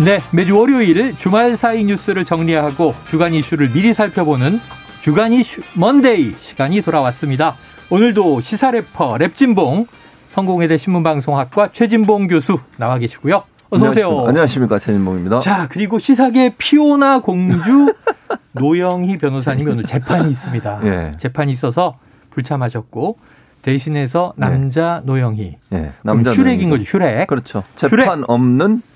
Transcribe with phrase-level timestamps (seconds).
[0.00, 4.58] 네, 매주 월요일 주말 사이 뉴스를 정리하고 주간 이슈를 미리 살펴보는
[5.00, 7.54] 주간 이슈 Monday 시간이 돌아왔습니다.
[7.90, 9.86] 오늘도 시사 래퍼 랩진봉
[10.26, 13.44] 성공회대 신문방송학과 최진봉 교수 나와 계시고요.
[13.70, 14.24] 어서 오세요.
[14.26, 15.38] 안녕하십니까, 최진봉입니다.
[15.40, 17.92] 자, 그리고 시사계 피오나 공주
[18.52, 20.80] 노영희 변호사님이 오늘 재판이 있습니다.
[20.84, 21.12] 예.
[21.18, 21.98] 재판이 있어서
[22.30, 23.18] 불참하셨고
[23.62, 25.56] 대신해서 남자 노영희.
[25.72, 26.68] 예, 남자 슈렉인.
[26.68, 27.26] 거죠, 슈렉.
[27.28, 27.62] 그렇죠.
[27.76, 28.04] 슈렉.
[28.04, 28.93] 재판 없는 네.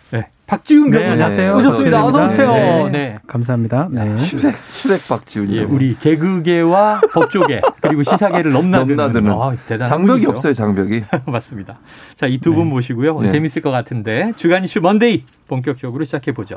[0.49, 1.57] 박지훈 네, 변호사 안녕하세요.
[1.57, 2.07] 오셨습니다.
[2.07, 2.53] 어서 오세요.
[2.55, 2.89] 네.
[2.91, 3.19] 네.
[3.27, 3.89] 감사합니다.
[3.91, 4.17] 네.
[4.17, 9.31] 슈렉 슈렉 박지훈이 예, 우리 개그계와 법조계 그리고 시사계를 넘나드는, 넘나드는.
[9.31, 10.31] 아, 대단한 장벽이 분이죠.
[10.31, 11.03] 없어요 장벽이.
[11.31, 11.79] 맞습니다.
[12.17, 13.21] 자, 이 두 분 모시고요.
[13.21, 13.29] 네.
[13.29, 16.57] 재밌을 것 같은데 주간 이슈 Monday 본격적으로 시작해 보죠.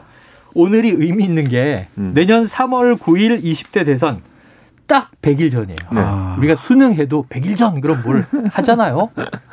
[0.54, 2.12] 오늘이 의미 있는 게 음.
[2.16, 4.22] 내년 3월 9일 20대 대선
[4.88, 5.76] 딱 100일 전이에요.
[5.92, 6.00] 네.
[6.02, 6.36] 아.
[6.38, 9.10] 우리가 수능해도 100일 전 그럼 뭘 하잖아요.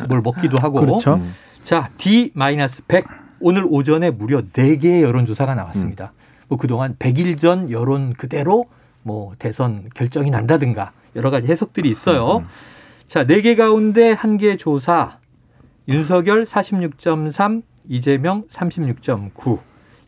[0.09, 0.79] 뭘 먹기도 하고.
[0.81, 1.15] 그렇죠.
[1.15, 1.35] 음.
[1.65, 3.05] 자, D-100
[3.41, 6.13] 오늘 오전에 무려 4개의 여론조사가 나왔습니다.
[6.49, 8.67] 뭐 그동안 100일 전 여론 그대로
[9.03, 12.45] 뭐 대선 결정이 난다든가 여러 가지 해석들이 있어요.
[13.07, 15.19] 자, 4개 가운데 한개 조사
[15.89, 19.61] 윤석열 46.3, 이재명 36.9.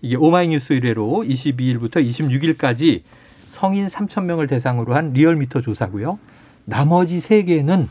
[0.02, 3.02] 이게 오마이뉴스 의뢰로 22일부터 26일까지
[3.46, 6.18] 성인 3천 명을 대상으로 한 리얼미터 조사고요.
[6.66, 7.88] 나머지 3개는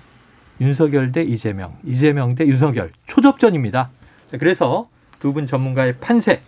[0.61, 3.89] 윤석열 대 이재명, 이재명 대 윤석열 초접전입니다.
[4.31, 4.87] 자, 그래서
[5.19, 6.41] 두 분 전문가의 판세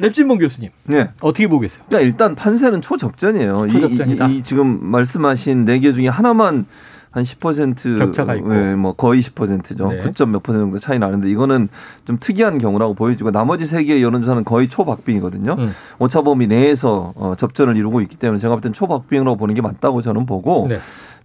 [0.00, 1.08] 랩진봉 교수님 네.
[1.20, 1.82] 어떻게 보겠어요?
[1.88, 3.66] 그러니까 일단 판세는 초접전이에요.
[3.66, 4.28] 이- 초접전이다.
[4.28, 6.66] 이, 이 지금 말씀하신 네 개 중에 하나만
[7.12, 8.54] 한10% 격차가 있고.
[8.54, 9.88] 예, 뭐 거의 10%죠.
[9.88, 9.98] 네.
[10.00, 11.68] 9점 몇 퍼센트 정도 차이 나는데 이거는
[12.04, 15.56] 좀 특이한 경우라고 보여지고 나머지 세 개의 여론조사는 거의 초박빙이거든요.
[15.58, 15.74] 음.
[15.98, 20.02] 오차 범위 내에서 어, 접전을 이루고 있기 때문에 제가 볼 땐 초박빙으로 보는 게 맞다고
[20.02, 20.78] 저는 보고 네.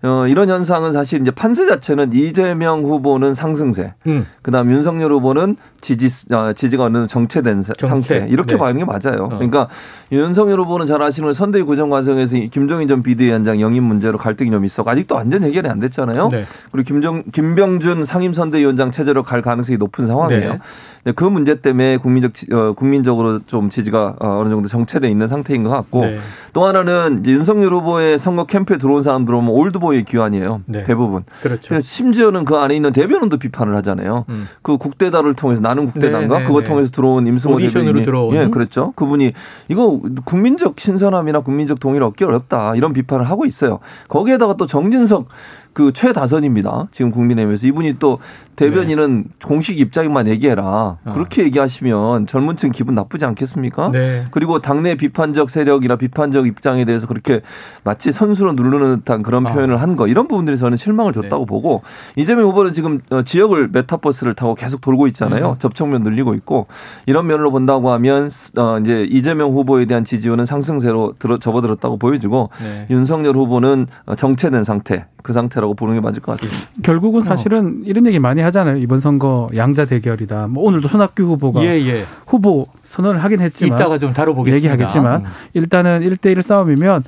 [0.04, 4.26] 어, 이런 현상은 사실 이제 판세 자체는 이재명 후보는 상승세, 음.
[4.42, 8.16] 그다음 윤석열 후보는 지지 아, 지지가 어느 정도 정체된 사- 정체.
[8.20, 8.58] 상태 이렇게 네.
[8.58, 9.26] 봐는 게 맞아요.
[9.26, 9.28] 어.
[9.28, 9.68] 그러니까
[10.12, 14.50] 윤석열 후보는 잘 아시는 건 선대위 구정 과정에서 이 김종인 전 비대위원장 영입 문제로 갈등이
[14.50, 16.30] 좀 있었고 아직도 완전 해결이 안 됐잖아요.
[16.30, 16.46] 네.
[16.72, 20.54] 그리고 김정 김병준 상임선대위원장 체제로 갈 가능성이 높은 상황이에요.
[20.54, 20.60] 네.
[21.06, 25.28] 네, 그 문제 때문에 국민적 지- 어, 국민적으로 좀 지지가 어, 어느 정도 정체돼 있는
[25.28, 26.18] 상태인 것 같고 네.
[26.54, 30.62] 또 하나는 윤석열 후보의 선거 캠프에 들어온 사람들 오면 올드보이 기환이에요.
[30.66, 30.84] 네.
[30.84, 31.24] 대부분.
[31.42, 31.78] 그렇죠.
[31.82, 34.24] 심지어는 그 안에 있는 대변원도 비판을 하잖아요.
[34.30, 34.48] 음.
[34.62, 36.66] 그 국대다를 통해서 나는 국대단가 네, 네, 그거 네.
[36.68, 38.36] 통해서 들어온 임승호 대변인이 들어온.
[38.36, 38.92] 예, 그렇죠.
[38.96, 39.34] 그분이
[39.70, 43.80] 이거 국민적 신선함이나 국민적 동의를 얻기 어렵다 이런 비판을 하고 있어요.
[44.08, 45.28] 거기에다가 또 정진석
[45.74, 46.88] 그 최다선입니다.
[46.92, 48.20] 지금 국민의힘에서 이분이 또
[48.56, 50.64] 대변인은 공식 입장만 얘기해라.
[51.04, 51.12] 어.
[51.14, 53.90] 그렇게 얘기하시면 젊은층 기분 나쁘지 않겠습니까?
[53.92, 54.26] 네.
[54.32, 57.42] 그리고 당내 비판적 세력이나 비판적 입장에 대해서 그렇게
[57.84, 59.54] 마치 선수로 누르는 듯한 그런 아.
[59.54, 61.84] 표현을 한 거 이런 부분들이 저는 실망을 줬다고 보고
[62.16, 65.52] 이재명 후보는 지금 어, 지역을 메타버스를 타고 계속 돌고 있잖아요.
[65.52, 65.56] 음.
[65.60, 66.66] 접촉면 늘리고 있고
[67.06, 72.88] 이런 면으로 본다고 하면 어, 이제 이재명 후보에 대한 지지율은 상승세로 들어 접어들었다고 보여지고 네.
[72.90, 76.70] 윤석열 후보는 어, 정체된 상태 그 상태라고 보는 게 맞을 것 같습니다.
[76.84, 77.24] 결국은 어.
[77.24, 78.78] 사실은 이런 얘기 많이 하잖아요.
[78.78, 80.48] 이번 선거 양자 대결이다.
[80.48, 82.06] 뭐 오늘도 손학규 후보가 예, 예.
[82.28, 84.74] 후보 선언을 하긴 했지만 이따가 좀 다뤄보겠습니다.
[84.74, 85.26] 얘기하겠지만 음.
[85.54, 87.04] 일단은 1대1 싸움이면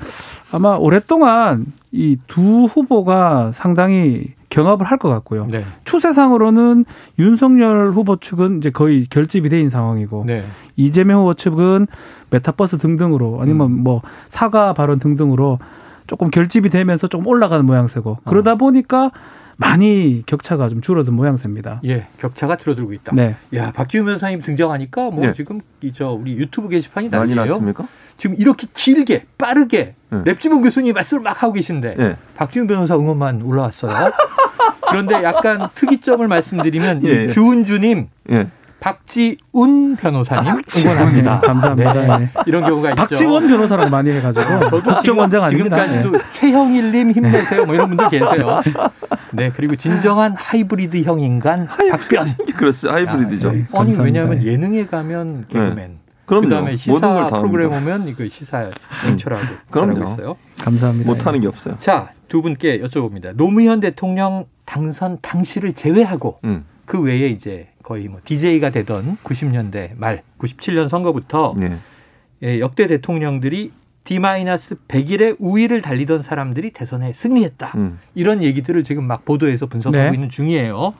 [0.52, 5.48] 아마 오랫동안 이 두 후보가 상당히 경합을 할 것 같고요.
[5.50, 5.66] 네.
[5.84, 6.86] 추세상으로는
[7.20, 10.44] 윤석열 후보 측은 이제 거의 결집이 돼인 상황이고 네.
[10.78, 11.88] 이재명 후보 측은
[12.30, 13.84] 메타버스 등등으로 아니면 음.
[13.84, 15.60] 뭐 사과 발언 등등으로
[16.08, 18.30] 조금 결집이 되면서 조금 올라가는 모양새고 어.
[18.30, 19.12] 그러다 보니까
[19.58, 21.80] 많이 격차가 좀 줄어든 모양새입니다.
[21.86, 23.14] 예, 격차가 줄어들고 있다.
[23.16, 23.36] 네.
[23.54, 25.34] 야, 박지훈 변호사님 등장하니까 뭐 네.
[25.34, 27.54] 지금 이저 우리 유튜브 게시판이 난리 난리예요.
[27.54, 27.88] 났습니까?
[28.18, 30.24] 지금 이렇게 길게 빠르게 네.
[30.24, 32.16] 랩지문 교수님 말씀을 막 하고 계신데 예.
[32.36, 33.94] 박지훈 변호사 응원만 올라왔어요.
[34.90, 37.28] 그런데 약간 특이점을 말씀드리면 이 예.
[37.28, 38.48] 주은주님, 예.
[38.86, 41.42] 박지훈 변호사님 응원합니다.
[41.42, 42.18] 네, 감사합니다.
[42.20, 42.30] 네.
[42.46, 42.96] 이런 경우가 있죠.
[42.96, 45.88] 박지원 변호사라고 많이 해가지고 저도 국정 원장 아닙니다.
[45.88, 46.04] 네.
[46.04, 47.66] 지금까지도 최형일님 힘내세요.
[47.66, 48.62] 뭐 이런 분들 계세요.
[49.32, 52.28] 네, 그리고 진정한 하이브리드 형 인간 박변.
[52.56, 52.92] 그렇죠.
[52.92, 53.50] 하이브리드죠.
[53.50, 53.66] 아, 네.
[53.74, 53.98] 아니.
[53.98, 55.98] 왜냐하면 예능에 가면 개그맨.
[56.28, 56.44] 그럼요.
[56.44, 57.96] 그다음에 모든 시사 프로그램 합니다.
[57.96, 58.70] 오면 이거 시사
[59.08, 59.94] 앵처라고 그럼요.
[59.96, 60.36] 잘하고 있어요.
[60.64, 61.10] 감사합니다.
[61.10, 61.76] 못하는 게 없어요.
[61.80, 63.36] 자, 두 분께 여쭤봅니다.
[63.36, 66.66] 노무현 대통령 당선 당시를 제외하고 음.
[66.86, 71.78] 그 외에 이제 거의 뭐 DJ가 되던 90년대 말 97년 선거부터 예.
[72.44, 73.72] 예, 역대 대통령들이
[74.04, 77.72] D-100일의 우위를 달리던 사람들이 대선에 승리했다.
[77.76, 78.00] 음.
[78.14, 80.14] 이런 얘기들을 지금 막 보도해서 분석하고 네.
[80.14, 80.94] 있는 중이에요.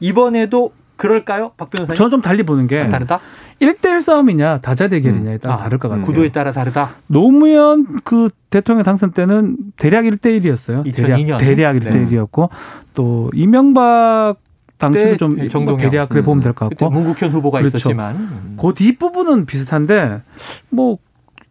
[0.00, 1.52] 이번에도 그럴까요?
[1.56, 1.96] 박 변호사님?
[1.96, 3.20] 저는 좀 달리 보는 게 다르다?
[3.60, 6.04] 1대1 싸움이냐 다자 대결이냐에 따라 아, 다를 것 같아요.
[6.04, 6.90] 구도에 따라 다르다.
[7.06, 10.84] 노무현 그 대통령 당선 때는 대략 1대1이었어요.
[10.86, 11.38] 2002 년.
[11.38, 11.90] 대략, 대략 네.
[11.90, 12.48] 1대1이었고
[12.94, 14.36] 또 이명박
[14.78, 15.76] 당시도 좀.
[15.76, 17.76] 대략 그래 보면 될 것 같고 문국현 후보가 그렇죠.
[17.76, 20.22] 있었지만 그 뒷부분은 비슷한데
[20.70, 20.98] 뭐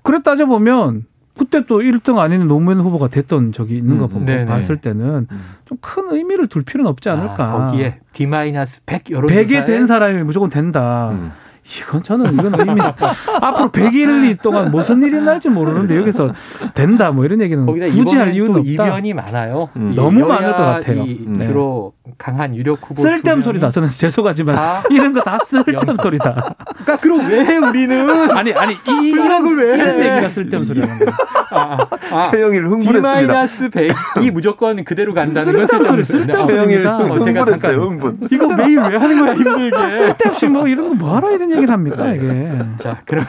[0.01, 1.05] 그래 따져 보면
[1.37, 4.45] 그때 또 1등 아닌 노무현 후보가 됐던 적이 있는 거 음, 보고 네네.
[4.45, 5.39] 봤을 때는 음.
[5.65, 7.43] 좀큰 의미를 둘 필요는 없지 않을까.
[7.43, 11.09] 아, 거기에 D-100 여론 100에 된 사람이 무조건 된다.
[11.11, 11.31] 음.
[11.69, 12.79] 이건 저는 이건 의미
[13.41, 16.33] 앞으로 100일 동안 무슨 일이 날지 모르는데 여기서
[16.73, 18.71] 된다 뭐 이런 얘기는 굳이 할 이유는 또 없다.
[18.71, 19.69] 이변이 많아요.
[19.75, 19.91] 음.
[19.91, 21.03] 이 너무 많을 것 같아요.
[21.03, 21.43] 이 네.
[21.45, 23.69] 주로 강한 유력 후보 쓸데없는 소리다.
[23.71, 26.55] 저는 죄송하지만 다 이런 거 다 쓸데없는 소리다.
[26.83, 29.77] 그러니까 그럼 왜 해, 우리는 아니 아니 이 분석을 왜 해?
[29.77, 31.11] 이런 얘기가 쓸데없는 소리라는 거예요.
[31.51, 31.77] 아,
[32.11, 33.45] 아, 최영일 흥분했습니다.
[33.45, 36.35] D-100이 무조건 그대로 간다는 건 쓸데없는 쓸데없는 소리, 소리다.
[36.47, 36.97] 최영일 소리입니다.
[36.97, 37.81] 어, 제가 흥분했어요.
[37.81, 38.17] 흥분.
[38.31, 39.89] 이거 매일 왜 하는 거야 힘들게.
[39.89, 42.59] 쓸데없이 뭐 이런 거 뭐하러 이런 얘기를 합니까 이게.
[42.79, 43.27] 자, 그러면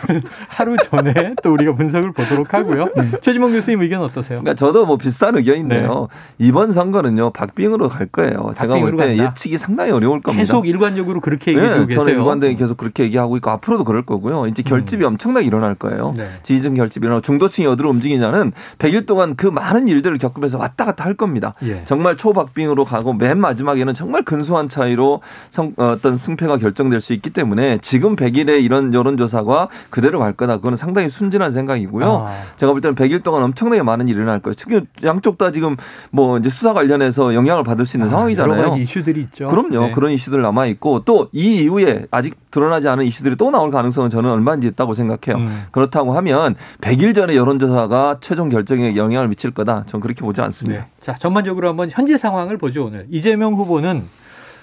[0.48, 2.88] 하루 전에 또 우리가 분석을 보도록 하고요.
[2.96, 3.10] 네.
[3.22, 4.40] 최지봉 교수님 의견 어떠세요?
[4.40, 6.08] 그러니까 저도 뭐 비슷한 의견인데요.
[6.38, 8.52] 이번 선거는요 박빙으로 갈 거예요.
[8.74, 9.16] 제가 볼 때.
[9.18, 10.40] 예측이 상당히 어려울 겁니다.
[10.40, 12.04] 계속 일관적으로 그렇게 얘기하고 네, 계세요.
[12.04, 14.46] 저는 일관되게 계속 그렇게 얘기하고 있고 앞으로도 그럴 거고요.
[14.46, 16.14] 이제 결집이 엄청나게 일어날 거예요.
[16.16, 16.28] 네.
[16.42, 21.14] 지지층 결집이 일어나고 중도층이 어디로 움직이냐는 100일 동안 그 많은 일들을 겪으면서 왔다 갔다 할
[21.14, 21.54] 겁니다.
[21.62, 21.82] 예.
[21.86, 25.20] 정말 초박빙으로 가고 맨 마지막에는 정말 근소한 차이로
[25.50, 30.56] 성- 어, 어떤 승패가 결정될 수 있기 때문에 지금 100일의 이런 여론조사가 그대로 갈 거다.
[30.56, 32.26] 그거는 상당히 순진한 생각이고요.
[32.28, 32.32] 아.
[32.56, 34.54] 제가 볼 때는 100일 동안 엄청나게 많은 일이 일어날 거예요.
[34.54, 35.76] 지금 양쪽 다 지금
[36.10, 38.57] 뭐 이제 수사 관련해서 영향을 받을 수 있는 아, 상황이잖아요.
[38.58, 39.46] 여러 가지 이슈들이 있죠.
[39.46, 39.86] 그럼요.
[39.86, 39.90] 네.
[39.92, 44.30] 그런 이슈들 남아 있고 또 이 이후에 아직 드러나지 않은 이슈들이 또 나올 가능성은 저는
[44.30, 45.42] 얼마든지 있다고 생각해요.
[45.42, 45.62] 음.
[45.72, 49.84] 그렇다고 하면 100일 전에 여론조사가 최종 결정에 영향을 미칠 거다.
[49.86, 50.82] 저는 그렇게 보지 않습니다.
[50.82, 50.88] 네.
[51.00, 53.06] 자, 전반적으로 한번 현재 상황을 보죠, 오늘.
[53.10, 54.04] 이재명 후보는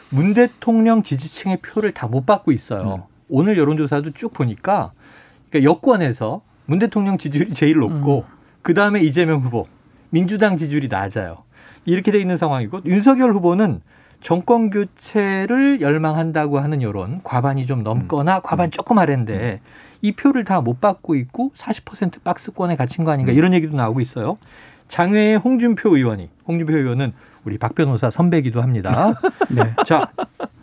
[0.09, 2.95] 문 대통령 지지층의 표를 다 못 받고 있어요.
[2.95, 3.01] 음.
[3.29, 4.91] 오늘 여론조사도 쭉 보니까
[5.49, 8.25] 그러니까 여권에서 문 대통령 지지율이 제일 높고
[8.61, 9.67] 그 다음에 이재명 후보,
[10.09, 11.37] 민주당 지지율이 낮아요.
[11.85, 13.81] 이렇게 돼 있는 상황이고 윤석열 후보는
[14.21, 19.61] 정권 교체를 열망한다고 하는 여론 과반이 좀 넘거나 과반 조금 아래인데
[20.01, 24.37] 이 표를 다 못 받고 있고 40% 박스권에 갇힌 거 아닌가 이런 얘기도 나오고 있어요.
[24.87, 29.13] 장외의 홍준표 의원이 홍준표 의원은 우리 박 변호사 선배기도 합니다.
[29.49, 29.73] 네.
[29.85, 30.11] 자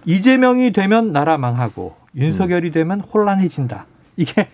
[0.05, 3.87] 이재명이 되면 나라 망하고 윤석열이 되면 혼란해진다.
[4.17, 4.49] 이게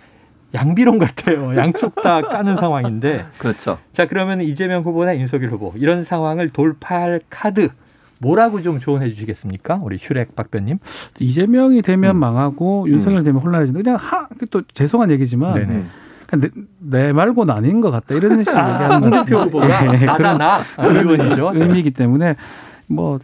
[0.55, 1.55] 양비론 같아요.
[1.59, 3.79] 양쪽 다 까는 상황인데 그렇죠.
[3.93, 7.69] 자 그러면 이재명 후보나 윤석열 후보 이런 상황을 돌파할 카드
[8.21, 9.81] 뭐라고 좀 조언해 주시겠습니까?
[9.83, 10.79] 우리 슈렉 박변님.
[11.21, 12.21] 이재명이 되면 음.
[12.21, 13.81] 망하고 윤석열 되면 혼란해진다.
[13.81, 15.67] 그냥 하, 또 죄송한 얘기지만 네네.
[15.73, 15.91] 음.
[16.41, 16.49] 내,
[16.79, 19.39] 내 말고는 아닌 것 같다 이런 식으로 얘기하는 것 홍준표.
[19.45, 21.53] 후보가 예, 나다 그런 나 의원이죠.
[21.55, 22.37] 의미이기 때문에
[22.87, 23.19] 뭐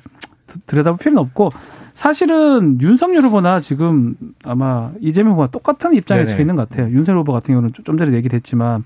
[0.67, 1.51] 들여다볼 필요는 없고
[1.95, 6.25] 사실은 윤석열 후보나 지금 아마 이재명 후보가 똑같은 입장에.
[6.25, 6.91] 처해 있는 것 같아요.
[6.91, 8.85] 윤석열 후보 같은 경우는 좀 전에 얘기됐지만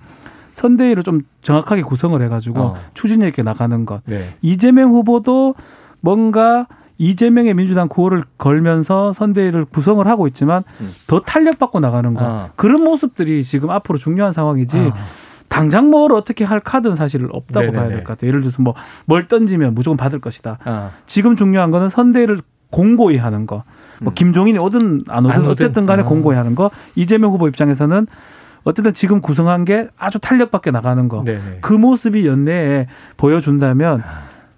[0.55, 2.75] 선대위를 좀 정확하게 구성을 해가지고 어.
[2.95, 4.03] 추진력 있게 나가는 것.
[4.05, 4.35] 네.
[4.43, 5.55] 이재명 후보도
[6.01, 6.67] 뭔가
[6.99, 10.93] 이재명의 민주당 구호를 걸면서 선대위를 구성을 하고 있지만 음.
[11.07, 12.25] 더 탄력받고 나가는 것.
[12.25, 12.51] 아.
[12.57, 14.79] 그런 모습들이 지금 앞으로 중요한 상황이지.
[14.79, 14.95] 아.
[15.49, 17.73] 당장 뭘 어떻게 할 카드는 사실 없다고 네네네.
[17.79, 18.29] 봐야 될 것 같아요.
[18.29, 18.75] 예를 들어서 뭐
[19.07, 20.59] 뭘 던지면 무조건 받을 것이다.
[20.65, 20.91] 아.
[21.07, 23.65] 지금 중요한 거는 선대위를 공고히 하는 거.
[24.01, 24.15] 뭐 음.
[24.15, 25.51] 김종인이 오든 안 오든 안 오든.
[25.51, 26.05] 어쨌든 간에 아.
[26.05, 26.71] 공고히 하는 거.
[26.95, 28.07] 이재명 후보 입장에서는
[28.65, 31.23] 어쨌든 지금 구성한 게 아주 탄력받게 나가는 거.
[31.25, 31.59] 네네.
[31.63, 32.87] 그 모습이 연내에
[33.17, 34.03] 보여준다면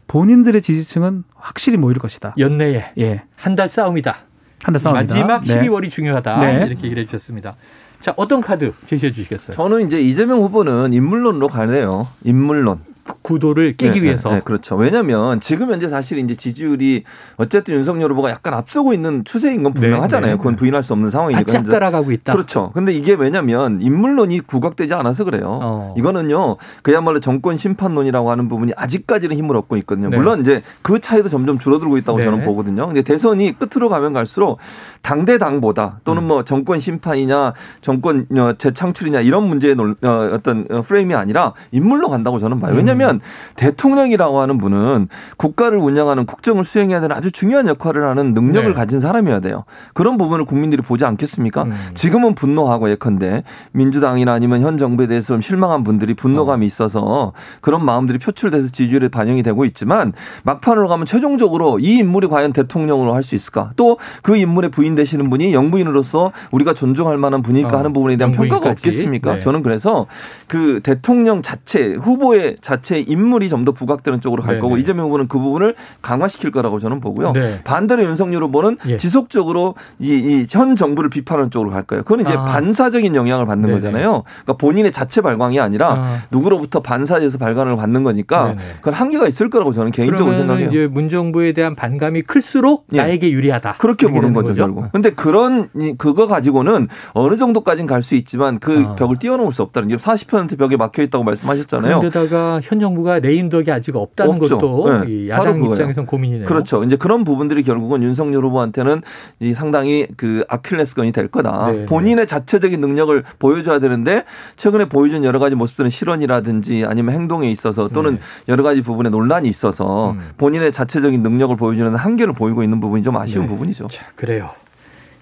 [0.08, 2.34] 본인들의 지지층은 확실히 모일 것이다.
[2.36, 3.22] 연내에 예.
[3.36, 4.16] 한 달 싸움이다.
[4.62, 5.14] 한달 싸움이다.
[5.14, 5.68] 마지막 네.
[5.68, 6.36] 12월이 중요하다.
[6.40, 6.66] 네.
[6.66, 7.56] 이렇게 얘기를 해주셨습니다.
[8.00, 9.54] 자 어떤 카드 제시해 주시겠어요?
[9.54, 12.08] 저는 이제 이재명 후보는 인물론으로 가네요.
[12.24, 12.80] 인물론.
[13.22, 14.28] 구도를 깨기 네, 위해서.
[14.28, 14.76] 네, 네, 그렇죠.
[14.76, 17.04] 왜냐하면 지금 현재 사실 이제 지지율이
[17.36, 20.26] 어쨌든 윤석열 후보가 약간 앞서고 있는 추세인 건 분명하잖아요.
[20.26, 20.38] 네, 네.
[20.38, 21.44] 그건 부인할 수 없는 상황이니까.
[21.44, 21.70] 바짝.
[21.70, 22.32] 따라가고 있다.
[22.32, 22.70] 그렇죠.
[22.74, 25.58] 근데 이게 왜냐면 인물론이 부각되지 않아서 그래요.
[25.62, 25.94] 어.
[25.96, 30.08] 이거는요, 그야말로 정권 심판론이라고 하는 부분이 아직까지는 힘을 얻고 있거든요.
[30.08, 30.16] 네.
[30.16, 32.24] 물론 이제 그 차이도 점점 줄어들고 있다고 네.
[32.24, 32.86] 저는 보거든요.
[32.86, 34.58] 근데 대선이 끝으로 가면 갈수록
[35.02, 36.00] 당대 당보다 음.
[36.04, 41.54] 또는 뭐 정권 심판이냐 정권 어, 재창출이냐 이런 문제의 논- 어, 어떤 어, 프레임이 아니라
[41.72, 42.74] 인물로 간다고 저는 봐요.
[42.74, 43.20] 왜냐하면 있지만
[43.56, 48.74] 대통령이라고 하는 분은 국가를 운영하는 국정을 수행해야 되는 아주 중요한 역할을 하는 능력을 네.
[48.74, 49.64] 가진 사람이어야 돼요.
[49.94, 51.64] 그런 부분을 국민들이 보지 않겠습니까?
[51.64, 51.74] 음.
[51.94, 53.42] 지금은 분노하고 예컨대
[53.72, 59.42] 민주당이나 아니면 현 정부에 대해서 좀 실망한 분들이 분노감이 있어서 그런 마음들이 표출돼서 지지율에 반영이
[59.42, 60.12] 되고 있지만
[60.44, 63.70] 막판으로 가면 최종적으로 이 인물이 과연 대통령으로 할 수 있을까?
[63.76, 68.32] 또 그 인물에 부인 되시는 분이 영부인으로서 우리가 존중할 만한 분일까 어, 하는 부분에 대한
[68.32, 68.88] 평가가 영부인까지.
[68.88, 69.34] 없겠습니까?
[69.34, 69.38] 네.
[69.38, 70.06] 저는 그래서
[70.48, 74.62] 그 대통령 자체 후보의 자체 인물이 좀 더 부각되는 쪽으로 갈 네네.
[74.62, 77.32] 거고 이재명 후보는 그 부분을 강화시킬 거라고 저는 보고요.
[77.32, 77.60] 네.
[77.62, 78.96] 반대로 윤석열 후보는 예.
[78.96, 82.02] 지속적으로 이현 정부를 비판하는 쪽으로 갈 거예요.
[82.02, 82.44] 그건 이제 아.
[82.46, 83.74] 반사적인 영향을 받는 네네.
[83.74, 84.22] 거잖아요.
[84.24, 86.22] 그러니까 본인의 자체 발광이 아니라 아.
[86.30, 88.60] 누구로부터 반사해서 발광을 받는 거니까 네네.
[88.76, 90.68] 그건 한계가 있을 거라고 저는 개인적으로 생각해요.
[90.70, 92.96] 이제 문정부에 대한 반감이 클수록 예.
[92.96, 93.74] 나에게 유리하다.
[93.74, 94.79] 그렇게 보는 되는 거죠, 결국.
[94.92, 98.94] 근데 그런 이- 그거 가지고는 어느 정도까지는 갈 수 있지만 그 아.
[98.96, 101.98] 벽을 뛰어넘을 수 없다는 게 40% 벽에 막혀 있다고 말씀하셨잖아요.
[102.00, 104.56] 그런데다가 현 정부가 레임덕이 아직 없다는 없죠.
[104.58, 105.28] 것도 네.
[105.28, 105.62] 야당.
[105.62, 106.46] 입장에선 고민이네요.
[106.46, 106.82] 그렇죠.
[106.82, 109.02] 이제 그런 부분들이 결국은 윤석열 후보한테는
[109.40, 111.70] 이 상당히 그 아킬레스건이 될 거다.
[111.72, 114.24] 네, 본인의 자체적인 능력을 보여줘야 되는데
[114.56, 118.20] 최근에 보여준 여러 가지 모습들은 실언이라든지 아니면 행동에 있어서 또는 네.
[118.48, 120.20] 여러 가지 부분에 논란이 있어서 음.
[120.38, 123.52] 본인의 자체적인 능력을 보여주는 한계를 보이고 있는 부분이 좀 아쉬운 네.
[123.52, 123.88] 부분이죠.
[123.88, 124.48] 자, 그래요.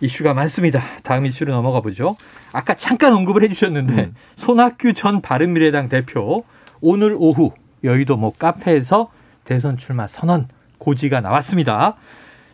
[0.01, 0.81] 이슈가 많습니다.
[1.03, 2.17] 다음 이슈로 넘어가 보죠.
[2.53, 4.15] 아까 잠깐 언급을 해주셨는데 음.
[4.37, 6.45] 손학규 전 바른미래당 대표
[6.81, 7.53] 오늘 오후
[7.85, 9.11] 여의도 모 카페에서
[9.45, 10.47] 대선 출마 선언
[10.79, 11.97] 고지가 나왔습니다.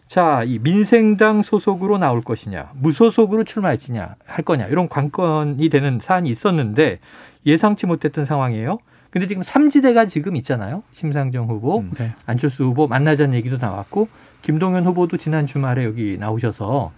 [0.07, 7.01] 자, 이 민생당 소속으로 나올 것이냐, 무소속으로 출마할지냐 할 거냐 이런 관건이 되는 사안이 있었는데
[7.47, 8.79] 예상치 못했던 상황이에요.
[9.11, 10.83] 근데 지금 삼지대가 지금 있잖아요.
[10.93, 11.93] 심상정 후보, 음.
[11.97, 12.13] 네.
[12.27, 14.09] 안철수 후보 만나자는 얘기도 나왔고
[14.43, 16.93] 김동연 후보도 지난 주말에 여기 나오셔서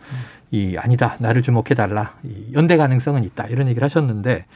[0.57, 4.47] 이 아니다 나를 주목해 달라 이 연대 가능성은 있다 이런 얘기를 하셨는데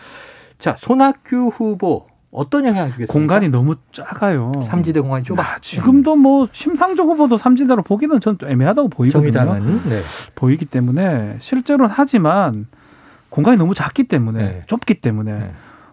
[0.59, 3.13] 자 손학규 후보 어떤 영향 주겠습니까?
[3.13, 4.53] 공간이 너무 작아요.
[4.63, 5.43] 삼지대 공간이 좁아.
[5.43, 9.59] 아, 지금도 뭐 심상정 후보도 삼지대로 보기는 전좀 애매하다고 보이거든요.
[9.89, 10.03] 네.
[10.37, 12.69] 보이기 때문에 실제로는 하지만
[13.31, 14.63] 공간이 너무 작기 때문에 네.
[14.69, 15.51] 좁기 때문에 네.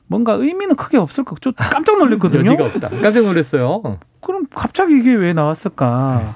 [0.07, 1.41] 뭔가 의미는 크게 없을 것.
[1.41, 2.45] 저 깜짝 놀랐거든요.
[2.51, 2.89] 여지가 없다.
[3.01, 3.81] 깜짝 놀랐어요.
[3.83, 3.99] 어.
[4.21, 6.35] 그럼 갑자기 이게 왜 나왔을까?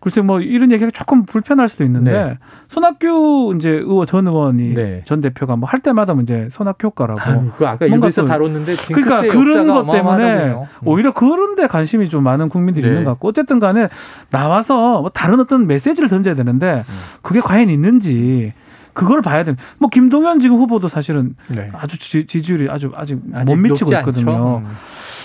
[0.00, 2.38] 글쎄 뭐 이런 얘기가 조금 불편할 수도 있는데 네.
[2.68, 5.02] 손학규 이제 의원 전 의원이 네.
[5.04, 7.20] 전 대표가 뭐 할 때마다 뭐 이제 손학규 효과라고.
[7.20, 10.52] 아유, 그 아까 뭔가 일부에서 또- 다뤘는데 그러니까 그런 것 때문에.
[10.52, 10.62] 음.
[10.84, 12.90] 오히려 그런 데 관심이 좀 많은 국민들이 네.
[12.90, 13.88] 있는 것 같고 어쨌든 간에
[14.30, 16.94] 나와서 뭐 다른 어떤 메시지를 던져야 되는데 음.
[17.22, 18.52] 그게 과연 있는지
[18.92, 19.56] 그걸 봐야 되는.
[19.78, 21.70] 뭐 김동연 지금 후보도 사실은 네.
[21.72, 24.58] 아주 지, 지율이 아주 아직, 아직 못 미치고 있거든요.
[24.58, 24.66] 음.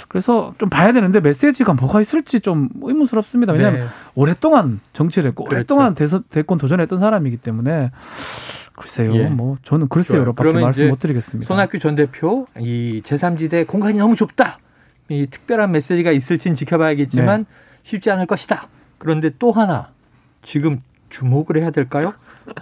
[0.07, 3.53] 그래서 좀 봐야 되는데 메시지가 뭐가 있을지 좀 의문스럽습니다.
[3.53, 3.87] 왜냐하면 네.
[4.13, 5.57] 오랫동안 정치를 했고 그렇죠.
[5.57, 7.91] 오랫동안 대선 대권 도전했던 사람이기 때문에
[8.75, 9.15] 글쎄요.
[9.15, 9.27] 예.
[9.27, 10.33] 뭐 저는 글쎄요.
[10.33, 11.47] 그러면 말씀 못 드리겠습니다.
[11.47, 14.59] 손학규 전 대표 이 제3지대 공간이 너무 좁다.
[15.09, 17.55] 이 특별한 메시지가 있을진 지켜봐야겠지만 네.
[17.83, 18.67] 쉽지 않을 것이다.
[18.97, 19.89] 그런데 또 하나
[20.41, 22.13] 지금 주목을 해야 될까요?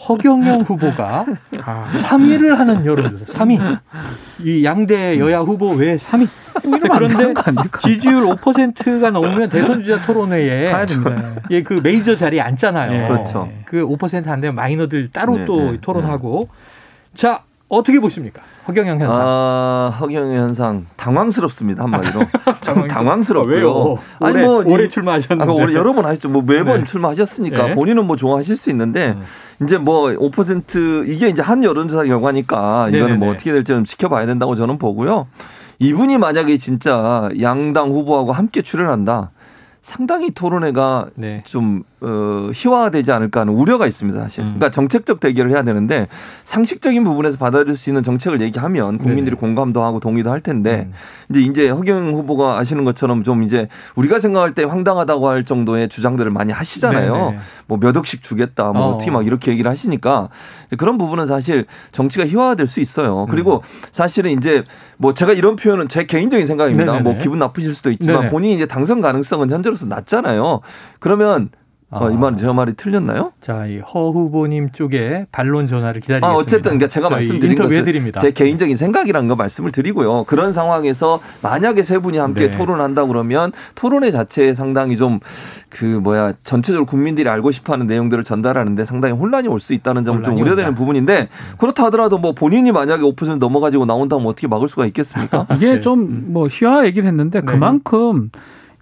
[0.07, 1.25] 허경영 후보가
[1.63, 3.79] 아, 3위를 하는 여론조사 3위.
[4.43, 6.27] 이 양대 여야 후보 외에 3위.
[6.63, 7.33] 이러면 안 그런데?
[7.81, 10.71] 지지율 5%가 넘으면 대선 주자 토론회에.
[11.51, 12.93] 예, 그 메이저 자리에 앉잖아요.
[12.93, 12.97] 예.
[13.07, 13.49] 그렇죠.
[13.65, 16.49] 그 5%안 되면 마이너들 따로 네, 또 네, 토론하고.
[17.15, 18.41] 자, 어떻게 보십니까?
[18.67, 19.19] 허경영 현상.
[19.21, 22.21] 아, 허경의 현상 당황스럽습니다 한마디로
[22.61, 23.55] 좀 당황스럽고요.
[23.55, 23.97] 왜요?
[24.19, 25.43] 아니 올해, 뭐 올해 이- 출마하셨는데.
[25.43, 26.29] 아까 올해 여러 번 하셨죠.
[26.29, 26.83] 뭐 매번 네.
[26.85, 27.73] 출마하셨으니까 네.
[27.75, 29.15] 본인은 뭐 좋아하실 수 있는데
[29.61, 33.19] 이제 뭐 5% 이게 이제 한 여론조사 결과니까 이거는.
[33.19, 35.27] 뭐 어떻게 될지 좀 지켜봐야 된다고 저는 보고요.
[35.79, 39.31] 이분이 만약에 진짜 양당 후보하고 함께 출연한다.
[39.83, 41.43] 상당히 토론회가 네.
[41.45, 44.41] 좀 어, 희화화되지 않을까 하는 우려가 있습니다, 사실.
[44.41, 44.55] 음.
[44.55, 46.07] 그러니까 정책적 대결을 해야 되는데
[46.45, 49.39] 상식적인 부분에서 받아들일 수 있는 정책을 얘기하면 국민들이 네네.
[49.39, 50.93] 공감도 하고 동의도 할 텐데 음.
[51.29, 56.31] 이제 이제 허경 후보가 아시는 것처럼 좀 이제 우리가 생각할 때 황당하다고 할 정도의 주장들을
[56.31, 57.13] 많이 하시잖아요.
[57.13, 57.37] 네네.
[57.67, 58.89] 뭐몇 억씩 주겠다, 뭐 어.
[58.93, 58.97] 어.
[58.97, 60.29] 떻게 막 이렇게 얘기를 하시니까
[60.77, 63.25] 그런 부분은 사실 정치가 희화화될 수 있어요.
[63.29, 64.63] 그리고 사실은 이제
[64.97, 66.93] 뭐 제가 이런 표현은 제 개인적인 생각입니다.
[66.93, 67.03] 네네네.
[67.03, 68.31] 뭐 기분 나쁘실 수도 있지만 네네.
[68.31, 70.61] 본인이 이제 당선 가능성은 현재 로서 낮잖아요.
[70.99, 71.49] 그러면
[71.95, 72.17] 어, 이 아.
[72.17, 73.33] 말, 제 말이 틀렸나요?
[73.39, 76.27] 자, 이 허 후보님 쪽에 반론 전화를 기다리겠습니다.
[76.27, 78.19] 아, 어쨌든 그러니까 제가 말씀드린 인터뷰 것은 해드립니다.
[78.19, 80.23] 제 개인적인 생각이라는 거 말씀을 드리고요.
[80.23, 82.57] 그런 상황에서 만약에 세 분이 함께 네.
[82.57, 85.19] 토론한다 그러면 토론회 자체에 상당히 좀
[85.69, 90.35] 그 뭐야 전체적으로 국민들이 알고 싶어하는 내용들을 전달하는데 상당히 혼란이 올 수 있다는 점을 좀
[90.35, 90.77] 우려되는 온다.
[90.79, 95.45] 부분인데 그렇다 하더라도 뭐 본인이 만약에 5% 넘어가지고 나온다면 어떻게 막을 수가 있겠습니까?
[95.55, 95.81] 이게 네.
[95.81, 97.45] 좀뭐 희화 얘기를 했는데 네.
[97.45, 98.29] 그만큼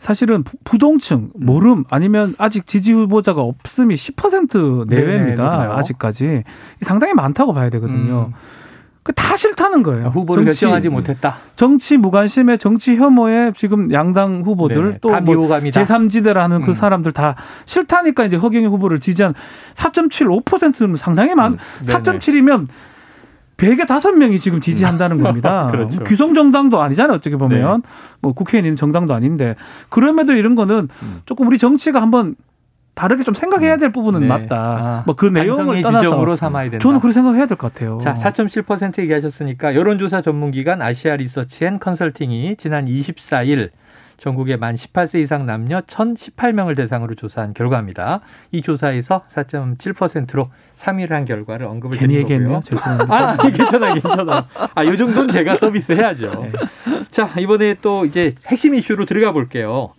[0.02, 5.44] 사실은 부- 부동층 모름 아니면 아직 지지 후보자가 없음이 10% 네네, 내외입니다.
[5.44, 5.74] 높아요.
[5.74, 6.44] 아직까지
[6.82, 8.32] 상당히 많다고 봐야 되거든요.
[8.32, 8.34] 음.
[9.04, 10.08] 그다 싫다는 거예요.
[10.08, 11.36] 후보를 정치, 결정하지 못했다.
[11.56, 15.84] 정치 무관심에 정치 혐오에 지금 양당 후보들 네, 또뭐 비호감이다.
[15.84, 16.74] 제3지대라는 그 음.
[16.74, 19.36] 사람들 다 싫다니까 이제 허경영 후보를 지지한
[19.76, 21.54] 4.75%는 상당히 많.
[21.54, 22.00] 음, 네네.
[22.00, 22.68] 4.7이면
[23.62, 25.68] 100에 5명이 지금 지지한다는 겁니다.
[25.72, 25.98] 그렇죠.
[25.98, 27.16] 뭐 기성 정당도 아니잖아요.
[27.16, 27.84] 어떻게 보면
[28.22, 29.56] 뭐 국회의원 있는 정당도 아닌데
[29.90, 31.22] 그럼에도 이런 거는 음.
[31.26, 32.36] 조금 우리 정치가 한번
[32.94, 34.28] 다르게 좀 생각해야 될 부분은 네.
[34.28, 34.56] 맞다.
[34.58, 36.80] 아, 뭐그 내용을 떠나서 지점으로 삼아야 된다.
[36.84, 38.00] 저는 그렇게 생각해야 될 것 같아요.
[38.02, 43.70] 자, 4.7% 얘기하셨으니까 여론조사 전문기관 아시아 리서치 앤 컨설팅이 지난 24일
[44.22, 48.22] 전국의 만 18세 이상 남녀 1,018명을 대상으로 조사한 결과입니다.
[48.52, 52.16] 이 조사에서 4.7%로 3위를 한 결과를 언급을 괜히.
[52.18, 52.62] 얘기했네요.
[52.64, 53.14] 죄송합니다.
[53.14, 54.48] 아, 아니, 괜찮아, 괜찮아.
[54.76, 56.30] 아, 요 정도는 제가 서비스 해야죠.
[56.30, 56.52] 네.
[57.10, 59.94] 자, 이번에 또 이제 핵심 이슈로 들어가 볼게요.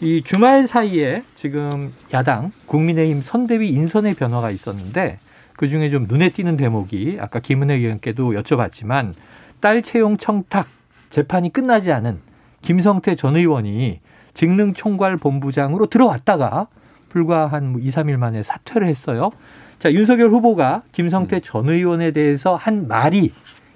[0.00, 5.18] 이 주말 사이에 지금 야당 국민의힘 선대위 인선의 변화가 있었는데
[5.58, 9.12] 그 중에 좀 눈에 띄는 대목이 아까 김은혜 의원께도 여쭤봤지만
[9.60, 10.66] 딸 채용 청탁
[11.10, 12.29] 재판이 끝나지 않은
[12.62, 14.00] 김성태 전 의원이
[14.34, 16.68] 직능 총괄 본부장으로 들어왔다가
[17.08, 19.30] 불과 한 2, 3일 만에 사퇴를 했어요.
[19.78, 23.32] 자, 윤석열 후보가 김성태 전 의원에 대해서 한 말이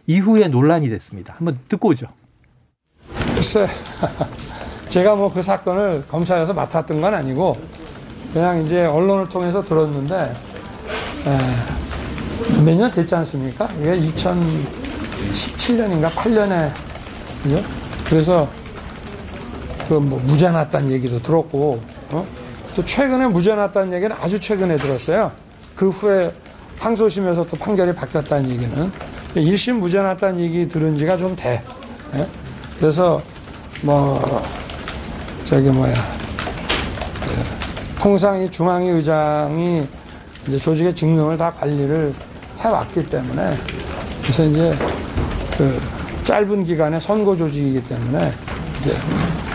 [0.07, 1.35] 이후에 논란이 됐습니다.
[1.39, 2.07] 한번 듣고 오죠.
[3.35, 3.67] 글쎄,
[4.91, 7.59] 제가 뭐 그 사건을 검찰에서 맡았던 건 아니고
[8.33, 10.33] 그냥 이제 언론을 통해서 들었는데
[12.65, 13.67] 몇 년 됐지 않습니까?
[13.81, 16.71] 이게 2017년인가 8년에
[17.43, 17.63] 그죠?
[18.07, 18.49] 그래서
[19.89, 22.27] 그뭐 무죄 났다는 얘기도 들었고 어?
[22.75, 25.31] 또 최근에 무죄 났다는 얘기는 아주 최근에 들었어요.
[25.77, 26.31] 그 후에
[26.79, 28.93] 항소심에서 또 판결이 바뀌었다는 얘기는
[29.35, 31.63] 1심 무죄 났다는 얘기 들은 지가 좀 돼.
[32.15, 32.27] 예?
[32.79, 33.21] 그래서
[33.83, 34.43] 뭐
[35.45, 35.95] 저기 뭐야
[37.21, 39.87] 그 통상 이 중앙위 의장이
[40.47, 42.13] 이제 조직의 직능을 다 관리를
[42.61, 43.55] 해왔기 때문에
[44.23, 44.75] 그래서 이제
[45.57, 45.81] 그
[46.25, 48.33] 짧은 기간의 선거 조직이기 때문에
[48.81, 49.54] 이제 그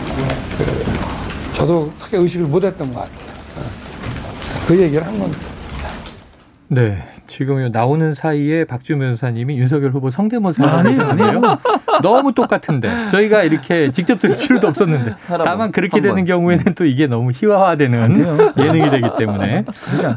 [1.60, 3.18] 저도 크게 의식을 못했던 것 같아요.
[3.58, 4.66] 어.
[4.66, 5.39] 그 얘기를 한 겁니다.
[6.70, 7.06] 네.
[7.28, 11.42] 지금 나오는 사이에 박주민 변호사님이 윤석열 후보 성대모사 아니에요, 하셨네요.
[12.01, 15.13] 너무 똑같은데 저희가 이렇게 직접 들을 필요도 없었는데.
[15.28, 16.25] 다만 그렇게 한 되는 번.
[16.25, 19.66] 경우에는 또 이게 너무 희화화되는 예능이 되기 때문에.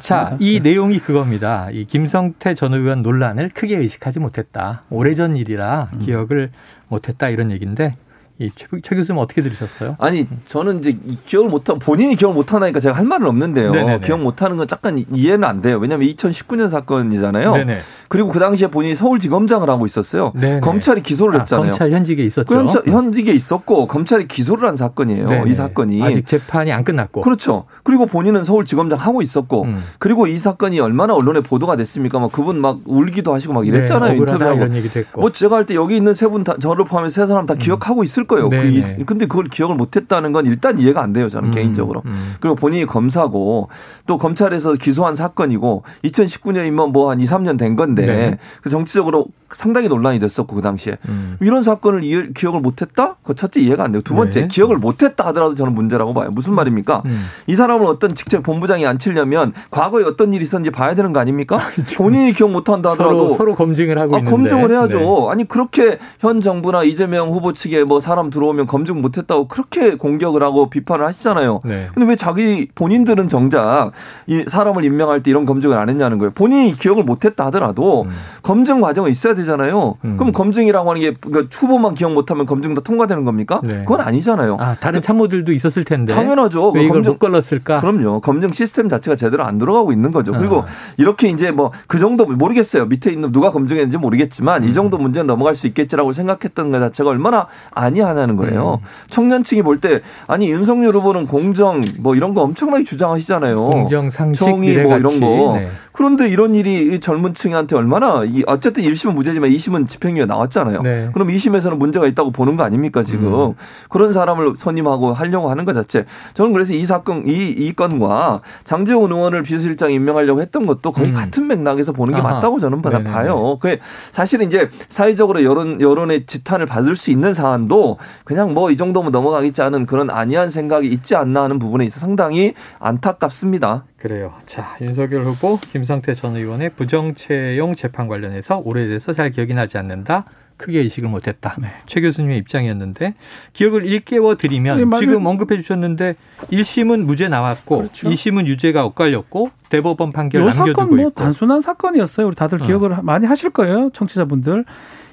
[0.00, 1.68] 자, 이 내용이 그겁니다.
[1.72, 4.84] 이 김성태 전 의원 논란을 크게 의식하지 못했다.
[4.88, 6.50] 오래전 일이라 기억을
[6.88, 8.12] 못했다 이런 얘기인데 이
[8.54, 9.96] 최, 최 교수님 어떻게 들으셨어요?
[9.99, 13.72] 아니 저는 이제 이 기억을 못하 본인이 기억을 못하니까 제가 할 말은 없는데요.
[13.72, 14.07] 네네네.
[14.07, 15.78] 기억 못하는 건 잠깐 이해는 안 돼요.
[15.78, 17.52] 왜냐하면 2019년 사건이잖아요.
[17.52, 17.81] 네네.
[18.12, 20.33] 그리고 그 당시에 본인이 서울지검장을 하고 있었어요.
[20.35, 20.61] 네네.
[20.61, 21.70] 검찰이 기소를 아, 했잖아요.
[21.70, 22.46] 검찰 현직에 있었죠.
[22.46, 25.27] 그 현재 현직에 있었고 검찰이 기소를 한 사건이에요.
[25.27, 25.51] 네네.
[25.51, 26.03] 이 사건이.
[26.03, 27.22] 아직 재판이 안 끝났고.
[27.22, 27.64] 그렇죠.
[27.85, 29.83] 그리고 본인은 서울지검장 하고 있었고, 음.
[29.98, 32.18] 그리고 이 사건이 얼마나 언론에 보도가 됐습니까?
[32.20, 34.12] 막 그분 막 울기도 하시고 막 네, 이랬잖아요.
[34.12, 34.57] 억울하다 인터뷰하고.
[34.59, 35.20] 이런 얘기도 했고.
[35.22, 38.05] 뭐 제가 할 때 여기 있는 세 분 다 저를 포함해 세 사람 다 기억하고
[38.05, 38.51] 있을 거예요.
[38.51, 39.05] 그 음.
[39.07, 41.31] 근데 그걸 기억을 못했다는 건 일단 이해가 안 돼요.
[41.31, 42.03] 저는 음, 개인적으로.
[42.05, 42.35] 음.
[42.40, 43.68] 그리고 본인이 검사고
[44.07, 48.38] 또 검찰에서 기소한 사건이고 2019년이면 뭐 한 2, 3년 된 건데 네.
[48.62, 51.36] 그 정치적으로 상당히 논란이 됐었고 그 당시에 음.
[51.40, 53.16] 이런 사건을 이해- 기억을 못했다?
[53.22, 54.00] 그 첫째 이해가 안 돼요.
[54.02, 54.48] 두 번째 네.
[54.48, 56.30] 기억을 못했다 하더라도 저는 문제라고 봐요.
[56.32, 57.02] 무슨 말입니까?
[57.04, 57.26] 음.
[57.46, 61.58] 이 사람을 어떤 직책 본부장이 앉히려면 과거에 어떤 일이 있었는지 봐야 되는 거 아닙니까?
[61.98, 64.30] 본인이 기억 못한다 하더라도 서로, 서로 검증을 하고 아, 있는데.
[64.30, 64.98] 검증을 해야죠.
[64.98, 65.26] 네.
[65.30, 70.70] 아니 그렇게 현 정부나 이재명 후보 측에 뭐 사람 들어오면 검증 못했다고 그렇게 공격을 하고
[70.70, 71.60] 비판을 하시잖아요.
[71.64, 71.88] 네.
[71.92, 73.90] 근데 왜 자기 본인들은 정작
[74.26, 76.30] 이 사람을 임명할 때 이런 검증을 안 했냐는 거예요.
[76.34, 78.09] 본인이 기억을 못했다 하더라도 음.
[78.42, 79.96] 검증 과정은 있어야 되잖아요.
[80.05, 80.16] 음.
[80.16, 83.61] 그럼 검증이라고 하는 게 그러니까 후보만 기억 못하면 검증 다 통과되는 겁니까?
[83.62, 83.81] 네.
[83.81, 84.57] 그건 아니잖아요.
[84.59, 86.14] 아, 다른 참모들도 있었을 텐데.
[86.14, 86.70] 당연하죠.
[86.70, 87.81] 왜그 이걸 검증- 못 걸렀을까?
[87.81, 88.20] 그럼요.
[88.20, 90.33] 검증 시스템 자체가 제대로 안 돌아가고 있는 거죠.
[90.33, 90.66] 그리고 아.
[90.96, 92.87] 이렇게 이제 뭐 그 정도 모르겠어요.
[92.87, 94.68] 밑에 있는 누가 검증했는지 모르겠지만 음.
[94.68, 98.78] 이 정도 문제는 넘어갈 수 있겠지라고 생각했던 것 자체가 얼마나 아니하냐는 거예요.
[98.83, 98.87] 음.
[99.11, 103.64] 청년층이 볼 때 아니 윤석열 후보는 공정 뭐 이런 거 엄청나게 주장하시잖아요.
[103.70, 104.96] 공정, 상식, 정의 뭐.
[104.96, 105.57] 이런 거.
[105.59, 105.68] 네.
[105.92, 110.83] 그런데 이런 일이 이 젊은 층한테 얼마나 이 어쨌든 1심은 무죄지만 2심은 집행유예 나왔잖아요.
[110.83, 111.11] 네.
[111.12, 113.33] 그럼 2심에서는 문제가 있다고 보는 거 아닙니까 지금.
[113.51, 113.55] 음.
[113.88, 116.05] 그런 사람을 선임하고 하려고 하는 것 자체.
[116.35, 121.14] 저는 그래서 이 사건 이, 이 건과 장재원 의원을 비서실장 임명하려고 했던 것도 거의 음.
[121.14, 122.35] 같은 맥락에서 보는 게 아하.
[122.35, 123.11] 맞다고 저는 봐- 네네네.
[123.11, 123.59] 봐요.
[123.61, 123.79] 그
[124.12, 129.61] 사실은 이제 사회적으로 여론 여론의 지탄을 받을 수 있는 사안도 그냥 뭐 이 정도면 넘어가겠지
[129.62, 133.85] 않은 그런 안이한 생각이 있지 않나 하는 부분에 있어 상당히 안타깝습니다.
[134.02, 134.34] 그래요.
[134.46, 140.24] 자, 윤석열 후보, 김성태 전 의원의 부정채용 재판 관련해서 오래돼서 잘 기억이 나지 않는다.
[140.56, 141.56] 크게 의식을 못했다.
[141.60, 141.68] 네.
[141.86, 143.14] 최 교수님의 입장이었는데
[143.52, 144.98] 기억을 일깨워 드리면 네.
[144.98, 146.16] 지금 언급해 주셨는데
[146.50, 148.08] 1심은 무죄 나왔고 그렇죠.
[148.10, 151.10] 2심은 유죄가 엇갈렸고 대법원 판결 이 남겨두고 사건 뭐 있고.
[151.22, 152.26] 단순한 사건이었어요.
[152.26, 152.66] 우리 다들 어.
[152.66, 154.64] 기억을 많이 하실 거예요, 청취자분들.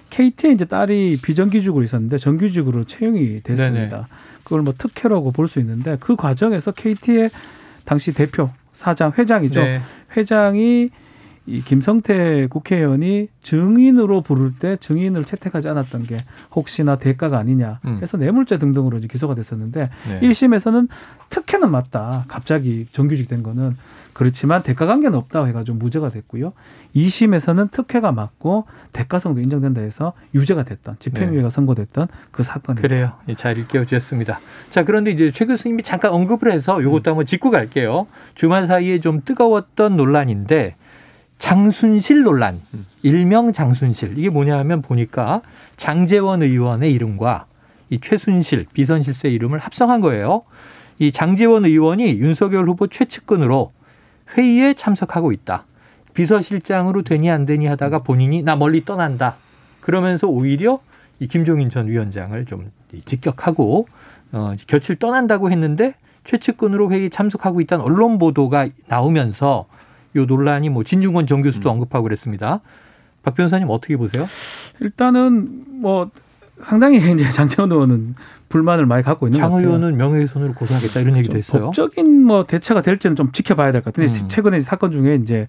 [0.09, 3.97] KT에 이제 딸이 비정규직으로 있었는데 정규직으로 채용이 됐습니다.
[3.97, 4.07] 네네.
[4.43, 7.29] 그걸 뭐 특혜라고 볼 수 있는데 그 과정에서 KT의
[7.85, 8.49] 당시 대표,
[8.79, 9.61] 사장, 회장이죠.
[9.61, 9.81] 네.
[10.15, 10.89] 회장이
[11.45, 16.17] 이 김성태 국회의원이 증인으로 부를 때 증인을 채택하지 않았던 게
[16.55, 17.99] 혹시나 대가가 아니냐 음.
[18.01, 20.19] 해서 뇌물죄 등등으로 이제 기소가 됐었는데 네.
[20.21, 20.87] 일 1심에서는
[21.29, 22.23] 특혜는 맞다.
[22.29, 23.75] 갑자기 정규직 된 거는
[24.19, 26.51] 그렇지만 대가 관계는 없다고 해가지고 무죄가 됐고요.
[26.93, 32.85] 2심에서는 특혜가 맞고 대가성도 인정된다 해서 유죄가 됐던 집행유예가 선고됐던 그 사건입니다.
[32.85, 33.13] 그래요.
[33.29, 34.41] 예, 잘 일깨워 주셨습니다.
[34.71, 38.07] 자, 그런데 이제 최 교수님이 잠깐 언급을 해서 이것도 한번 짚고 갈게요.
[38.35, 40.75] 주말 사이에 좀 뜨거웠던 논란인데
[41.37, 42.59] 장순실 논란,
[43.03, 44.17] 일명 장순실.
[44.17, 45.43] 이게 뭐냐 하면 보니까
[45.77, 47.45] 장재원 의원의 이름과
[47.89, 50.43] 이 최순실 비선실세 이름을 합성한 거예요.
[50.97, 53.71] 이 장재원 의원이 윤석열 후보 최측근으로
[54.37, 55.65] 회의에 참석하고 있다.
[56.13, 59.37] 비서실장으로 되니 안 되니 하다가 본인이 나 멀리 떠난다.
[59.81, 60.79] 그러면서 오히려
[61.19, 62.71] 이 김종인 전 위원장을 좀
[63.05, 63.87] 직격하고
[64.31, 69.65] 어, 곁을 떠난다고 했는데 최측근으로 회의에 참석하고 있다는 언론 보도가 나오면서
[70.15, 72.61] 요 논란이 뭐 진중권 전 교수도 언급하고 그랬습니다.
[73.23, 74.25] 박 변호사님 어떻게 보세요?
[74.79, 76.09] 일단은 뭐
[76.61, 78.15] 상당히 이제 장재원 의원은
[78.49, 79.67] 불만을 많이 갖고 있는 것장 같아요.
[79.67, 81.65] 의원은 명예훼손으로 고소하겠다 이런 얘기도 좀 했어요.
[81.65, 84.27] 법적인 뭐 대처가 될지는 좀 지켜봐야 될 것 같은데 음.
[84.27, 85.47] 최근에 사건 중에 이제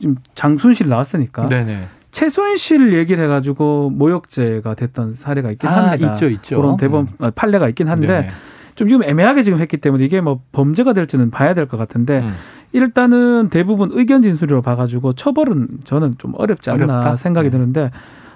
[0.00, 1.84] 좀 장순실 나왔으니까 네네.
[2.12, 6.12] 최순실 얘기를 해가지고 모욕죄가 됐던 사례가 있긴 아, 합니다.
[6.14, 6.60] 있죠, 있죠.
[6.60, 8.30] 그런 대법 아, 판례가 있긴 한데 네네.
[8.74, 12.32] 좀 지금 애매하게 지금 했기 때문에 이게 뭐 범죄가 될지는 봐야 될 것 같은데 음.
[12.72, 17.16] 일단은 대부분 의견 진술로 봐가지고 처벌은 저는 좀 어렵지 않나 어렵다?
[17.16, 17.50] 생각이 네.
[17.50, 17.90] 드는데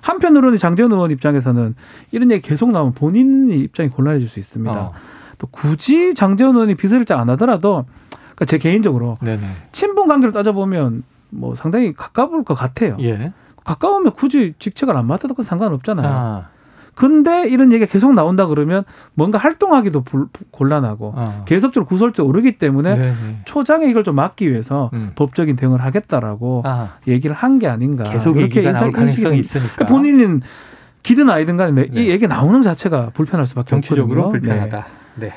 [0.05, 1.75] 한편으로는 장재원 의원 입장에서는
[2.11, 4.79] 이런 얘기 계속 나오면 본인 입장이 곤란해질 수 있습니다.
[4.79, 4.93] 어,
[5.39, 9.41] 또 굳이 장재원 의원이 비서실장 안 하더라도 그러니까 제 개인적으로 네네.
[9.73, 12.99] 친분 관계를 따져보면 뭐 상당히 가까울 것 같아요.
[13.01, 13.33] 예.
[13.65, 16.07] 가까우면 굳이 직책을 안 맡아도 그건 상관없잖아요.
[16.07, 16.49] 아,
[16.95, 21.45] 근데 이런 얘기가 계속 나온다 그러면 뭔가 활동하기도 불- 곤란하고 어.
[21.47, 23.15] 계속적으로 구설자 오르기 때문에 네네.
[23.45, 25.13] 초장에 이걸 좀 막기 위해서 음.
[25.15, 28.05] 법적인 대응을 하겠다라고 아, 얘기를 한 게 아닌가.
[28.05, 29.75] 계속 이렇게 나올 가능성이 있으니까.
[29.75, 30.43] 그러니까 본인은
[31.03, 32.01] 기든 아니든 간에 네.
[32.03, 34.49] 이 얘기 나오는 자체가 불편할 수밖에 정치적으로 없거든요.
[34.51, 34.87] 불편하다.
[35.17, 35.35] 네.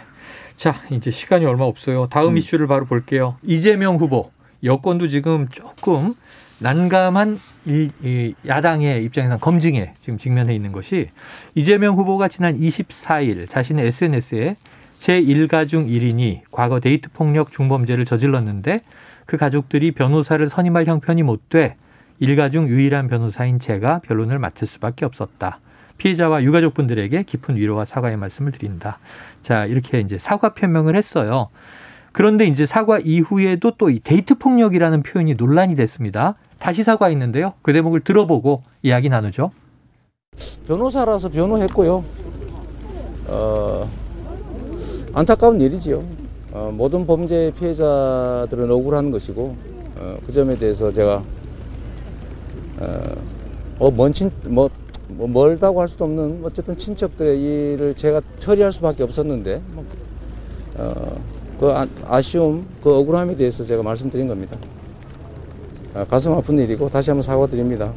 [0.55, 2.07] 자, 이제 시간이 얼마 없어요.
[2.09, 2.37] 다음 음.
[2.37, 3.35] 이슈를 바로 볼게요.
[3.43, 4.31] 이재명 후보.
[4.63, 6.15] 여권도 지금 조금
[6.59, 11.09] 난감한 이, 이 야당의 입장에서 검증에 지금 직면해 있는 것이
[11.53, 14.55] 이재명 후보가 지난 24일 자신의 SNS에
[14.99, 18.79] 제 일가 중 1인이 과거 데이트 폭력 중범죄를 저질렀는데
[19.25, 21.75] 그 가족들이 변호사를 선임할 형편이 못 돼
[22.19, 25.59] 일가 중 유일한 변호사인 제가 변론을 맡을 수밖에 없었다.
[25.97, 28.99] 피해자와 유가족분들에게 깊은 위로와 사과의 말씀을 드린다.
[29.43, 31.49] 자, 이렇게 이제 사과 표명을 했어요.
[32.11, 36.35] 그런데 이제 사과 이후에도 또 이 데이트 폭력이라는 표현이 논란이 됐습니다.
[36.67, 37.53] 다시 사과했는데요.
[37.61, 39.51] 그 대목을 들어보고 이야기 나누죠.
[40.67, 42.03] 변호사라서 변호했고요.
[43.27, 43.89] 어,
[45.13, 46.03] 안타까운 일이지요.
[46.51, 49.55] 어, 모든 범죄 피해자들은 억울한 것이고
[49.97, 51.23] 어, 그 점에 대해서 제가
[52.81, 53.03] 어,
[53.79, 54.69] 어, 먼 친, 뭐,
[55.07, 59.85] 뭐 멀다고 할 수도 없는 어쨌든 친척들의 일을 제가 처리할 수밖에 없었는데 뭐,
[60.79, 61.15] 어,
[61.61, 64.57] 그 아, 아쉬움, 그 억울함에 대해서 제가 말씀드린 겁니다.
[65.97, 67.91] 아, 가슴 아픈 일이고 다시 한번 사과드립니다.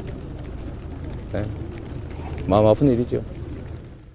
[1.33, 1.45] 네.
[2.47, 3.21] 마음 아픈 일이죠.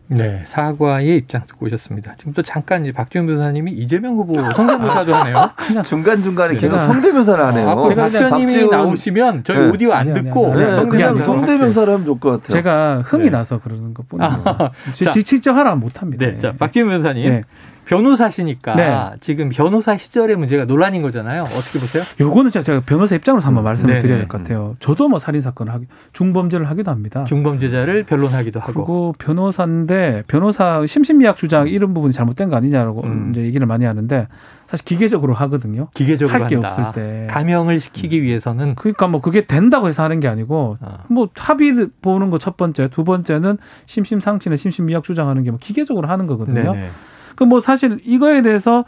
[0.08, 2.14] 네, 사과의 입장 듣고 오셨습니다.
[2.16, 5.50] 지금 또 잠깐 이제 박지원 변호사님이 이재명 후보 성대모사도 하네요.
[5.84, 6.60] 중간 중간에 네.
[6.60, 7.70] 계속 성대묘사를 하네요.
[7.70, 9.68] 앞으로 제가 박 그냥 변호님이 박지원- 나오시면 저희 네.
[9.68, 12.48] 오디오 안 아니, 듣고 아니, 네, 아니, 성대모사 그냥 아니라 성대묘사를 하면 좋을 것 같아요.
[12.48, 13.30] 제가 흥이 네.
[13.30, 14.42] 나서 그러는 것 뿐이에요.
[15.04, 15.10] 자.
[15.10, 16.24] 지- 직접 하라 못합니다.
[16.26, 17.42] 네, 자, 박지원 변호사님.
[17.86, 17.90] 네.
[17.96, 19.14] 변호사시니까 네.
[19.20, 21.42] 지금 변호사 시절의 문제가 논란인 거잖아요.
[21.42, 22.02] 어떻게 보세요?
[22.20, 24.02] 요거는 제가- 변호사 입장으로서 한번 말씀을 네네.
[24.02, 24.74] 드려야 될 것 같아요.
[24.80, 27.24] 저도 뭐 살인 사건을 하기 중범죄를 하기도 합니다.
[27.24, 28.72] 중범죄자를 변론하기도 하고.
[28.72, 33.30] 그리고 변호사인데 변호사 심신미약 주장 이런 부분이 잘못된 거 아니냐라고 음.
[33.30, 34.26] 이제 얘기를 많이 하는데
[34.66, 35.88] 사실 기계적으로 하거든요.
[35.94, 36.56] 기계적으로 할 게.
[36.56, 37.26] 없을 때.
[37.30, 42.30] 감형을 시키기 위해서는 그러니까 뭐 그게 된다고 해서 하는 게 아니고 아, 뭐 합의 보는
[42.30, 46.72] 거 첫 번째, 두 번째는 심심상치나 심신미약 주장하는 게 뭐 기계적으로 하는 거거든요.
[46.72, 46.88] 네네.
[47.36, 48.84] 그 뭐 사실 이거에 대해서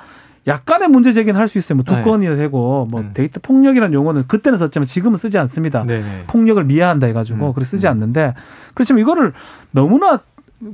[0.47, 1.77] 약간의 문제 제기는 할 수 있어요.
[1.77, 2.03] 뭐두 네.
[2.03, 3.11] 건이 되고 뭐 음.
[3.13, 5.85] 데이트 폭력이라는 용어는 그때는 썼지만 지금은 쓰지 않습니다.
[5.85, 6.25] 네네.
[6.27, 7.93] 폭력을 미화한다 해가지고 음, 그래 쓰지 음.
[7.93, 8.35] 않는데
[8.75, 9.33] 그렇지만 이거를
[9.73, 10.21] 너무나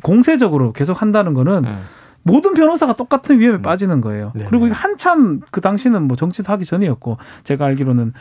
[0.03, 1.77] 공세적으로 계속 한다는 거는 음.
[2.23, 3.63] 모든 변호사가 똑같은 위험에 음.
[3.63, 4.31] 빠지는 거예요.
[4.35, 4.49] 네네.
[4.49, 8.13] 그리고 이게 한참 그 당시는 뭐 정치도 하기 전이었고 제가 알기로는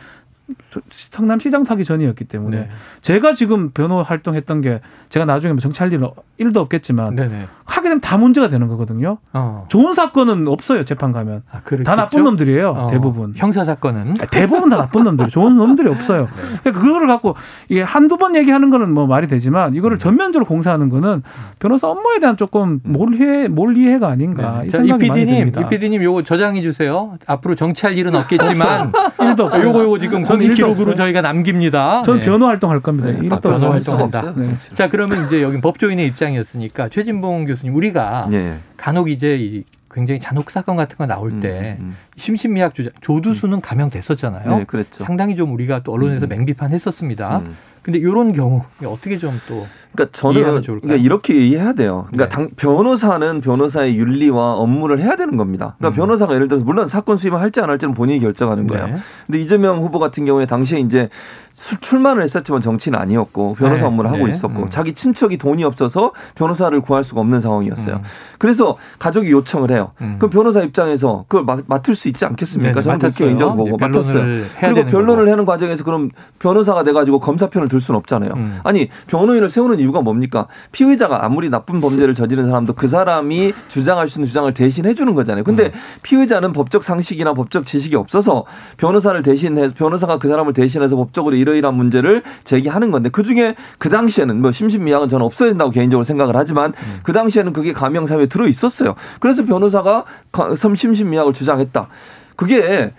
[0.90, 2.68] 성남 시장 타기 전이었기 때문에 네.
[3.00, 7.46] 제가 지금 변호 활동했던 게 제가 나중에 뭐 정치할 일은 일도 없겠지만 네네.
[7.64, 9.18] 하게 되면 다 문제가 되는 거거든요.
[9.32, 9.64] 어.
[9.68, 11.62] 좋은 사건은 없어요 재판 가면 아?
[11.84, 13.32] 다 나쁜 놈들이에요 어, 대부분.
[13.36, 16.28] 형사 사건은 대부분 다 나쁜 놈들, 좋은 놈들이 없어요.
[16.62, 17.36] 그러니까 그거를 갖고
[17.70, 21.22] 이게 한두 번 얘기하는 거는 뭐 말이 되지만 이거를 전면적으로 공사하는 거는
[21.58, 24.70] 변호사 업무에 대한 조금 몰이해 몰이해가 아닌가 이 네.
[24.70, 25.60] 자, 이 생각이 많이 PD님, 듭니다.
[25.62, 27.16] 이 PD님 요거 저장해 주세요.
[27.26, 29.68] 앞으로 정치할 일은 없겠지만 일도 없어요.
[29.68, 30.94] 요거 요거 지금 일도 기록으로.
[30.94, 32.02] 저희가 남깁니다.
[32.02, 32.26] 전 네.
[32.26, 33.10] 변호 활동할 겁니다.
[33.10, 33.28] 네.
[33.30, 33.70] 아, 변호.
[33.70, 34.18] 활동 활동한다.
[34.30, 34.34] 없어요.
[34.36, 34.54] 네.
[34.74, 38.56] 자, 그러면 이제 여기 법조인의 입장이었으니까 최진봉 교수님 우리가 예.
[38.76, 41.96] 간혹 이제 이 굉장히 잔혹 사건 같은 거 나올 음, 때 음.
[42.16, 44.58] 심신미약 주자 조두수는 감형됐었잖아요.
[44.58, 45.04] 네, 그랬죠.
[45.04, 46.30] 상당히 좀 우리가 또 언론에서 음.
[46.30, 47.42] 맹비판했었습니다.
[47.84, 47.92] 음.
[47.92, 50.60] 근데 이런 경우 어떻게 좀 또 그러니까 저는?
[50.62, 52.06] 그러니까 이렇게 이해해야 돼요.
[52.10, 52.28] 그러니까 네.
[52.28, 55.76] 당, 변호사는 변호사의 윤리와 업무를 해야 되는 겁니다.
[55.78, 56.04] 그러니까 음.
[56.04, 58.86] 변호사가 예를 들어서 물론 사건 수임을 할지 안 할지는 본인이 결정하는 거예요.
[58.88, 58.96] 네.
[59.26, 61.08] 근데 이재명 후보 같은 경우에 당시에 이제
[61.52, 63.86] 수- 출마를 했었지만 정치는 아니었고 변호사 네.
[63.86, 64.30] 업무를 하고 네.
[64.30, 64.70] 있었고 음.
[64.70, 67.96] 자기 친척이 돈이 없어서 변호사를 구할 수가 없는 상황이었어요.
[67.96, 68.02] 음.
[68.40, 69.92] 그래서 가족이 요청을 해요.
[70.00, 70.16] 음.
[70.18, 72.72] 그럼 변호사 입장에서 그걸 맡- 맡을 수 있지 않겠습니까?
[72.74, 73.30] 네, 저는 그렇게 맡았어요.
[73.30, 74.14] 인정을 보고 네, 맡았어요.
[74.22, 75.30] 변론을 해야 그리고 변론을 거고.
[75.30, 78.30] 하는 과정에서 그럼 변호사가 돼 가지고 검사 편을 들 수는 없잖아요.
[78.36, 78.60] 음.
[78.62, 80.46] 아니 변호인을 세우는 이유가 뭡니까?
[80.70, 85.12] 피의자가 아무리 나쁜 범죄를 저지른 사람도 그 사람이 주장할 수 있는 주장을 대신 해 주는
[85.14, 85.42] 거잖아요.
[85.42, 85.70] 근데 음.
[86.02, 88.44] 피의자는 법적 상식이나 법적 지식이 없어서
[88.76, 94.40] 변호사를 대신해서 변호사가 그 사람을 대신해서 법적으로 이러이러한 문제를 제기하는 건데 그 중에 그 당시에는
[94.40, 97.00] 뭐 심신미약은 저는 없어야 된다고 개인적으로 생각을 하지만 음.
[97.02, 98.94] 그 당시에는 그게 감형 사유에 들어 있었어요.
[99.18, 101.88] 그래서 변호사가 가- 심신미약을 주장했다.
[102.36, 102.92] 그게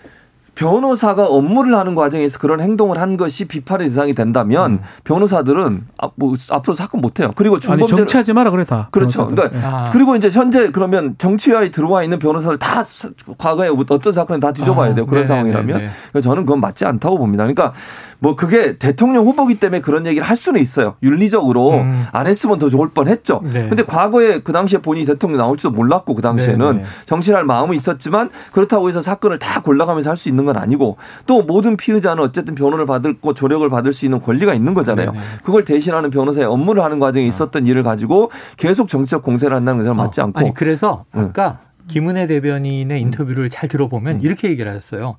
[0.56, 4.78] 변호사가 업무를 하는 과정에서 그런 행동을 한 것이 비판의 대상이 된다면 음.
[5.04, 7.30] 변호사들은 앞, 뭐, 앞으로 사건 못 해요.
[7.36, 8.88] 그리고 중범죄 정치하지 마라 그래 다.
[8.90, 9.26] 그렇죠.
[9.28, 9.50] 변호사들.
[9.50, 9.84] 그러니까 아.
[9.92, 14.92] 그리고 이제 현재 그러면 정치화에 들어와 있는 변호사를 다 사- 과거에 어떤 사건을 다 뒤져봐야
[14.92, 15.06] 아, 돼요.
[15.06, 15.26] 그런 네네네네.
[15.52, 17.44] 상황이라면 그래서 저는 그건 맞지 않다고 봅니다.
[17.44, 17.74] 그러니까
[18.18, 20.96] 뭐 그게 대통령 후보기 때문에 그런 얘기를 할 수는 있어요.
[21.02, 22.06] 윤리적으로 음.
[22.12, 23.42] 안 했으면 더 좋을 뻔했죠.
[23.44, 23.68] 네.
[23.68, 26.84] 근데 과거에 그 당시에 본인이 대통령 나올지도 몰랐고 그 당시에는 네네.
[27.06, 31.76] 정치할 마음은 있었지만 그렇다고 해서 사건을 다 골라가면서 할 수 있는 건 아니고 또 모든
[31.76, 35.12] 피의자는 어쨌든 변호를 받을 거 조력을 받을 수 있는 권리가 있는 거잖아요.
[35.12, 35.24] 네네.
[35.44, 40.20] 그걸 대신하는 변호사의 업무를 하는 과정에 있었던 일을 가지고 계속 정치적 공세를 한다는 것은 맞지
[40.20, 41.20] 어, 않고 아니 그래서 응.
[41.20, 45.16] 아까 김은혜 대변인의 인터뷰를 잘 들어보면 이렇게 얘기를 하셨어요.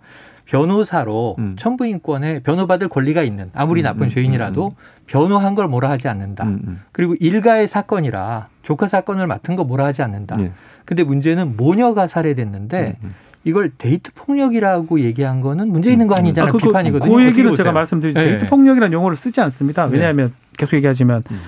[0.47, 1.55] 변호사로 음.
[1.57, 4.71] 천부인권에 변호받을 권리가 있는 아무리 음, 나쁜 음, 죄인이라도
[5.05, 6.45] 변호한 걸 뭐라 하지 않는다.
[6.45, 6.81] 음, 음.
[6.91, 10.37] 그리고 일가의 사건이라 조카 사건을 맡은 거 뭐라 하지 않는다.
[10.39, 10.51] 예.
[10.85, 13.13] 근데 문제는 모녀가 살해됐는데 음, 음.
[13.43, 17.13] 이걸 데이트 폭력이라고 얘기한 거는 문제 있는 거 아니냐는 아, 비판이거든요.
[17.13, 17.53] 그 얘기를?
[17.53, 18.29] 제가 말씀드린 네.
[18.29, 19.85] 데이트 폭력이라는 용어를 쓰지 않습니다.
[19.85, 21.39] 왜냐하면 계속 얘기하지만 음.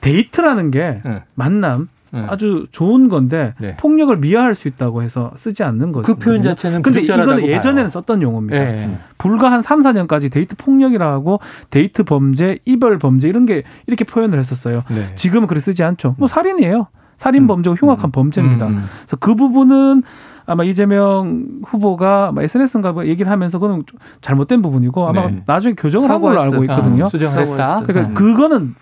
[0.00, 1.22] 데이트라는 게 네.
[1.34, 2.24] 만남 네.
[2.28, 3.76] 아주 좋은 건데 네.
[3.76, 6.06] 폭력을 미화할 수 있다고 해서 쓰지 않는 거죠.
[6.06, 7.88] 그 표현 자체는 근데 이거는 예전에는 봐요.
[7.88, 8.58] 썼던 용어입니다.
[8.58, 8.98] 예.
[9.18, 11.40] 불과 한 3, 4년까지 데이트 폭력이라고 하고
[11.70, 14.80] 데이트 범죄, 이별 범죄 이런 게 이렇게 표현을 했었어요.
[14.90, 15.14] 네.
[15.16, 16.14] 지금은 그렇게 쓰지 않죠.
[16.18, 16.88] 뭐 살인이에요.
[17.18, 18.68] 살인 범죄고 흉악한 범죄입니다.
[18.68, 18.84] 음.
[19.00, 20.02] 그래서 그 부분은
[20.48, 25.42] 아마 이재명 후보가 SNS인가 뭐 얘기를 하면서 그건 좀 잘못된 부분이고 아마 네.
[25.46, 26.64] 나중에 교정을 한 걸로 알고.
[26.64, 27.04] 있거든요.
[27.04, 27.56] 아, 수정을 했다.
[27.56, 27.86] 사과했어요.
[27.86, 28.14] 그러니까 음.
[28.14, 28.74] 그거는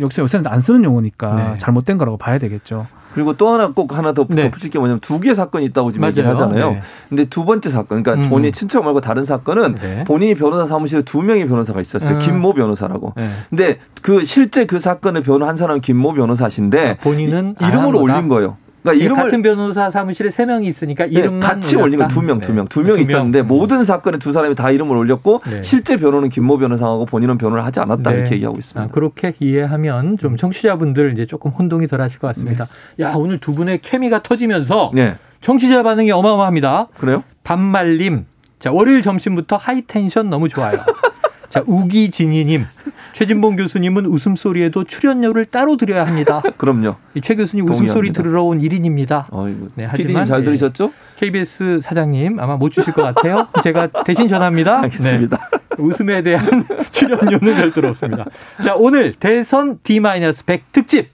[0.00, 1.54] 역시 요새는 안 쓰는 용어니까 네.
[1.58, 2.86] 잘못된 거라고 봐야 되겠죠.
[3.14, 4.44] 그리고 또 하나 꼭 하나 더 네.
[4.44, 6.10] 덧붙일 게 뭐냐면 두개 사건이 있다고 지금 맞아요.
[6.12, 6.70] 얘기를 하잖아요.
[6.72, 6.80] 네.
[7.10, 8.30] 근데 두 번째 사건, 그러니까 음.
[8.30, 10.04] 본인 친척 말고 다른 사건은 네.
[10.04, 12.14] 본인이 변호사 사무실에 두 명의 변호사가 있었어요.
[12.14, 12.18] 음.
[12.20, 13.12] 김모 변호사라고.
[13.16, 13.28] 네.
[13.50, 18.00] 근데 그 실제 그 사건을 변호한 사람은 김모 변호사신데 본인은 이- 이름으로?
[18.00, 18.56] 올린 거예요.
[18.82, 22.40] 그러니까 예, 이름을 같은 변호사 사무실에 세 명이 있으니까 네, 이름만 같이 올린 거두 명,
[22.40, 25.62] 두 명, 두 명 있었는데 모든 사건에 두 사람이 다 이름을 올렸고 네.
[25.62, 28.16] 실제 변호는 김모 변호사하고 본인은 변호를 하지 않았다 네.
[28.18, 28.82] 이렇게 얘기하고 있습니다.
[28.82, 32.66] 아, 그렇게 이해하면 좀 청취자분들 이제 조금 혼동이 덜 하실 것 같습니다.
[33.00, 36.88] 야, 오늘 두 분의 케미가 터지면서 네, 청취자 반응이 어마어마합니다.
[36.98, 37.22] 그래요?
[37.44, 38.26] 반말님.
[38.58, 40.78] 자, 월요일 점심부터 high tension 너무 좋아요.
[41.50, 42.64] 자, 우기진이님.
[43.12, 46.42] 최진봉 교수님은 웃음소리에도 출연료를 따로 드려야 합니다.
[46.56, 46.96] 그럼요.
[47.14, 48.22] 이최 교수님 웃음소리 동의합니다.
[48.22, 49.24] 들으러 온 1인입니다.
[49.30, 49.68] 어이구.
[49.74, 50.44] 네, 하지만, 잘 예.
[50.44, 50.92] 들으셨죠?
[51.16, 53.46] KBS 사장님 아마 못 주실 것 같아요.
[53.62, 54.80] 제가 대신 전합니다.
[54.84, 55.36] 알겠습니다.
[55.36, 55.58] 네.
[55.78, 58.24] 웃음에 대한 출연료는 별도로 없습니다.
[58.62, 61.10] 자, 오늘 대선 D-100 특집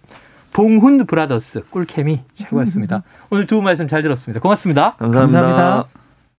[0.53, 3.03] 봉훈 브라더스 꿀케미 최고였습니다.
[3.31, 4.41] 오늘 두 분 말씀 잘 들었습니다.
[4.41, 4.95] 고맙습니다.
[4.99, 5.41] 감사합니다.
[5.41, 5.98] 감사합니다.